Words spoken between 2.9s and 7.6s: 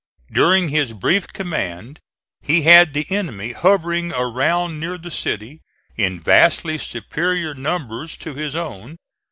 the enemy hovering around near the city, in vastly superior